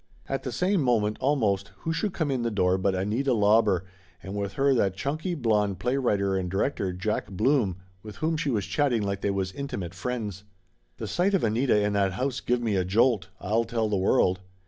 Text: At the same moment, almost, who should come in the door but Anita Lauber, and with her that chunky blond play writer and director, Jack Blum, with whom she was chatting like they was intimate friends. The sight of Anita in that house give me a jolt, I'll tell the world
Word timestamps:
At 0.27 0.41
the 0.41 0.51
same 0.51 0.81
moment, 0.81 1.17
almost, 1.19 1.73
who 1.81 1.93
should 1.93 2.11
come 2.11 2.31
in 2.31 2.41
the 2.41 2.49
door 2.49 2.79
but 2.79 2.95
Anita 2.95 3.33
Lauber, 3.33 3.85
and 4.23 4.35
with 4.35 4.53
her 4.53 4.73
that 4.73 4.95
chunky 4.95 5.35
blond 5.35 5.77
play 5.77 5.95
writer 5.95 6.35
and 6.35 6.49
director, 6.49 6.91
Jack 6.91 7.29
Blum, 7.29 7.77
with 8.01 8.15
whom 8.15 8.35
she 8.35 8.49
was 8.49 8.65
chatting 8.65 9.03
like 9.03 9.21
they 9.21 9.29
was 9.29 9.51
intimate 9.51 9.93
friends. 9.93 10.43
The 10.97 11.05
sight 11.07 11.35
of 11.35 11.43
Anita 11.43 11.79
in 11.79 11.93
that 11.93 12.13
house 12.13 12.39
give 12.39 12.63
me 12.63 12.75
a 12.75 12.83
jolt, 12.83 13.27
I'll 13.39 13.63
tell 13.63 13.89
the 13.89 13.95
world 13.95 14.39